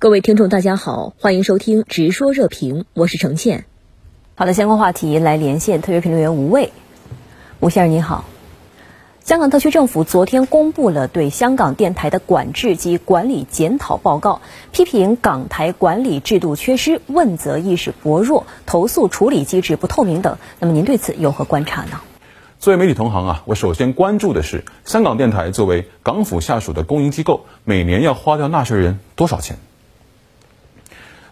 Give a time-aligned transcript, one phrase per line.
[0.00, 3.66] 各位听众，大家好，欢迎收听《直说热评》，我是程倩。
[4.34, 6.72] 好的，相关话题来连线特约评论员吴卫。
[7.60, 8.24] 吴先生您好，
[9.22, 14.40] 香港特区政府昨天公布了对香港电台的管制及管理检讨报告，
[14.72, 20.38] 批评港台管理制度缺失、问责意识薄弱、投诉处理机制不透明等。
[20.60, 22.00] 那么您对此有何观察呢？
[22.58, 29.58] 作为媒体同行啊，我首先关注的是香港电台作为港府下属的公营机构，每年要花掉纳税人多少钱？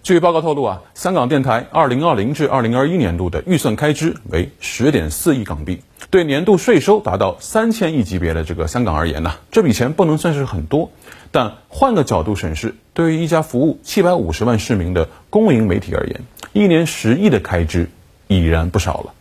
[0.09, 10.91] 据报告透露啊，香港电台2020至2021年度的预算开支为10.4亿港币，对年度税收达到3000亿级别的这个香港而言呢，这笔钱不能算是很多，
[11.31, 16.23] 但换个角度审视，对于一家服务750万市民的公营媒体而言，
[16.55, 17.91] 一年十亿的开支
[18.29, 19.13] 已然不少了。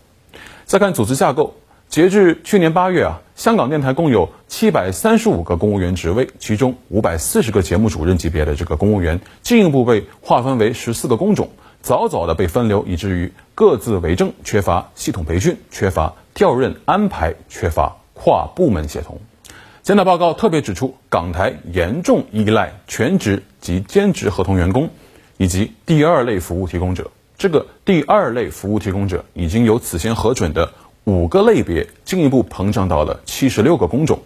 [0.63, 1.57] 再看组织架构。
[1.89, 11.49] 截至去年八月啊，香港电台共有七百三十五个公务员职位，其中五百四十个节目主任级别的这个公务员进一步被划分为十四个工种，
[11.81, 19.19] 早早的被分流，以至于各自为政，缺乏系统培训，缺乏调任安排，缺乏跨部门协同。
[19.81, 24.89] 检讨报告特别指出，港台严重依赖全职及兼职合同员工，
[25.37, 27.09] 以及第二类服务提供者。
[27.37, 30.73] 这个第二类服务提供者已经有此前核准的。
[31.07, 34.19] 五个类别进一步膨胀到了七十六个工种，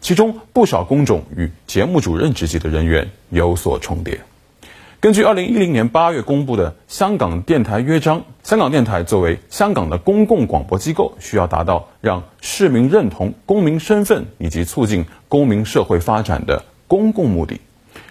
[0.00, 4.20] 其中不少工种与节目主任职级的人员有所重叠。
[5.00, 17.60] 根据二零一零年八月公布的《香港电台约章》，香港电台作为香港的公共广播机构，需要达到让市民认同公民身份以及促进公民社会发展的公共目的。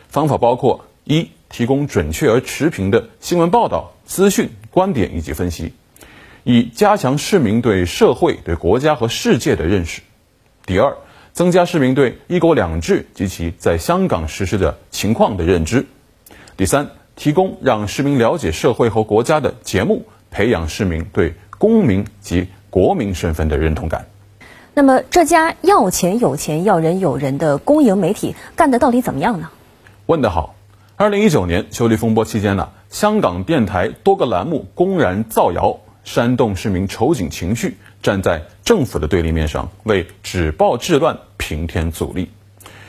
[0.10, 5.72] 方法包括：一、提供准确而持平的新闻报道、资讯、观点以及分析。
[6.44, 10.02] 以加强市民对社会、对国家和世界的认识。
[10.66, 10.96] 第二，
[11.34, 15.86] 增加市民对“一国两制”及其在香港实施的情况的认知。
[16.58, 24.08] 第三，提供让市民了解社会和国家的节目，培养市民对公民及国民身份的认同感。
[24.74, 29.50] 那么，这家要钱有钱、要人有人的公营媒体干的到底怎么样呢？
[30.06, 30.56] 问得好。
[30.96, 35.81] 二零一九年修例风波期间呢，香港电台多个栏目公然造谣。
[36.04, 42.30] 煽动市民仇警情绪，站在政府的对立面上，为止暴治乱平添阻力。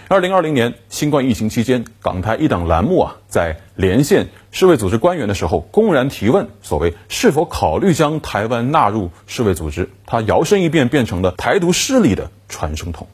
[0.09, 13.07] 二零二零年新冠疫情期间，港台一档栏目啊，在连线世卫组织官员的时候，公然提问所谓是否考虑将台湾纳入世卫组织，他摇身一变变成了台独势力的传声筒。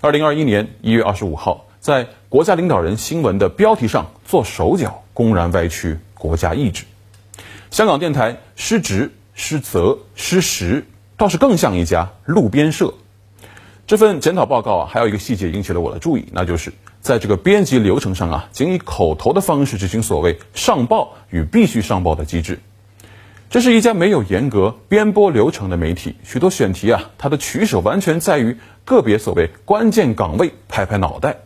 [0.00, 6.84] 二零二一年一月二十五号，在国家领导人新闻的标题上做手脚，公然歪曲国家意志。
[7.76, 10.86] 香港电台失职、失责、失实，
[11.18, 12.94] 倒是更像一家路边社。
[13.86, 16.72] 这份检讨报告啊，还有一个细节引起了我的注意，那就是
[17.02, 22.60] 在这个编辑流程上啊，仅以口头的方式执行所谓上报与必须上报的机制。
[23.50, 28.56] 这是一家没有严格编播流程的媒体，许多选题啊，它的取舍完全在于
[28.86, 31.40] 个别所谓关键岗位拍拍脑袋。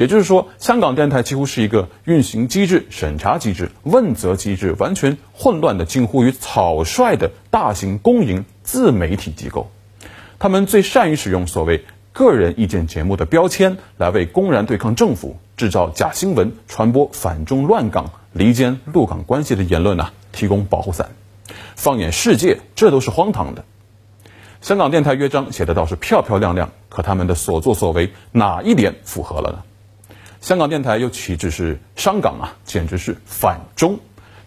[0.00, 9.70] 也就是说，香港电台几乎是一个运行机制、审查机制、问责机制完全混乱的、近乎于草率的大型公营自媒体机构。
[10.38, 11.84] 他们最善于使用所谓
[12.14, 21.10] 个人意见节目的标签，来为公然对抗政府、制造假新闻、传播反中乱港、离间陆港关系的言论呐提供保护伞。
[21.76, 23.66] 放眼世界，这都是荒唐的。
[24.62, 29.58] 香港电台约章写的倒是漂漂亮亮，可他们的所作所为哪一点符合了呢？
[30.40, 33.98] 香港电台又岂止是伤港啊，简直是反中！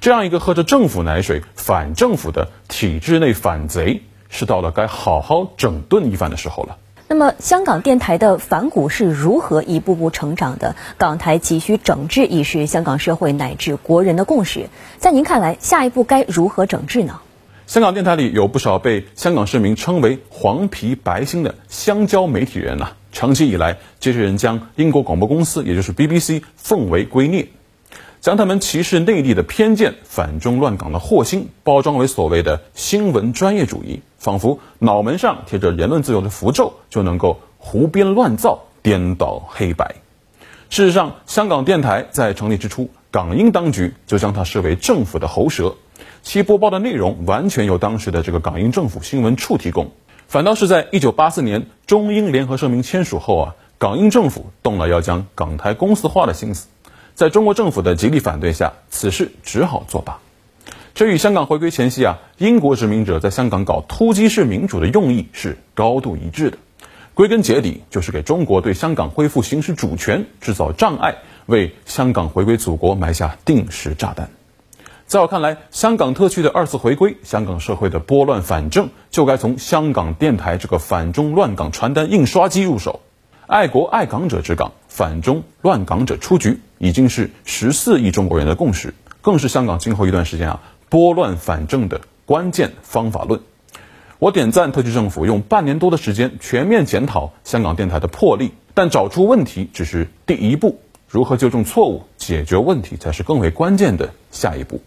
[0.02, 6.78] 这样一个喝着政府奶水、反政府的体制内反贼，是到了该好好整顿一番的时候了。
[7.08, 10.76] 那么，香港电台的反骨是如何一步步成长的？
[10.98, 14.70] 港台急需整治，已是香港社会乃至国人的共识。
[14.98, 17.20] 在您看来，下一步该如何整治呢？
[17.68, 22.94] 香港电台里有不少被香港市民称为“黄皮白心”的香蕉媒体人呐。
[23.14, 27.48] 长期以来，这些人将英国广播公司，也就是 BBC，奉为圭臬，
[28.20, 39.96] 将他们歧视内地的偏见、反中乱港的祸心，包装为所谓的新闻专业主义，仿佛脑门上贴着言论自由的符咒，就能够胡编乱造、颠倒黑白。
[40.72, 45.76] 事实上，香港电台在成立之初，港英当局就将它视为政府的喉舌，
[46.24, 49.92] 其播报的内容完全由当时的这个港英政府新闻处提供。
[50.34, 56.70] 反倒是在一九八四年中英联合声明签署后啊，港英政府动了要将港台公司化的心思，
[57.14, 60.18] 在中国政府的极力反对下，此事只好作罢。
[60.96, 66.58] 这与香港回归前夕啊，英国殖民者在香港搞突击式民主的用意是高度一致的。
[67.14, 74.32] 归根结底，就是给中国对香港恢复行使主权制造障碍，为香港回归祖国埋下定时炸弹。
[75.06, 83.02] 在我看来，香港特区的二次回归，香港社会的拨乱反正，就该从香港电台这个反中乱港传单印刷机入手。
[83.46, 93.42] 爱国爱港者治港，反中乱港者出局，已经是十四亿中国人的共识，更是香港今后一段时间啊拨乱反正的关键方法论。
[94.18, 104.82] 我点赞特区政府用半年多的时间全面检讨香港电台的魄力，但找出问题只是第一步，如何纠正错误、解决问题才是更为关键的下一步。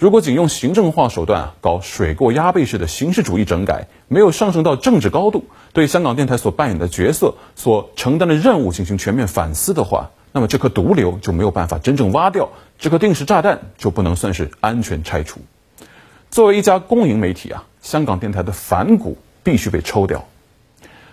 [0.00, 5.44] 如果仅用行政化手段啊搞水过鸭背式的形式主义整改，没有上升到政治高度，
[5.74, 12.48] 对香港电台所扮演的角色、所承担的任务进行全面反思的话，那么这颗毒瘤就没有办法真正挖掉，
[12.78, 15.40] 这颗定时炸弹就不能算是安全拆除。
[16.30, 17.64] 作为一家公营媒体啊。
[17.82, 20.26] 香港电台的反骨必须被抽掉。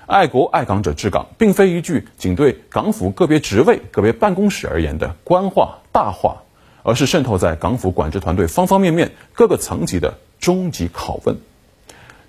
[0.06, 6.44] 爱国爱港者治港，并非一句仅对港府个别职位、个别办公室而言的官话大话，
[6.88, 11.36] 而是渗透在港府管制团队方方面面、各个层级的终极拷问。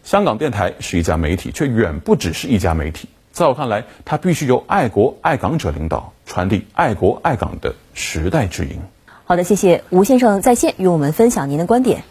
[0.03, 3.09] 香港电台是一家媒体，却远不只是一家媒体。
[3.31, 8.81] 在我看来，它必须由爱国爱港者领导，传递爱国爱港的时代之音。
[9.27, 12.03] 好的，谢谢吴先生在线与我们分享您的观点，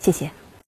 [0.00, 0.30] 谢谢。